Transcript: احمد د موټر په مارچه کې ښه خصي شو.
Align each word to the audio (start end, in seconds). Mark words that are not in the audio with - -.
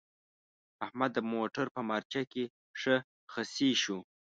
احمد 0.85 1.11
د 1.13 1.19
موټر 1.33 1.65
په 1.75 1.81
مارچه 1.89 2.21
کې 2.31 2.43
ښه 2.79 2.95
خصي 3.31 3.71
شو. 3.83 3.99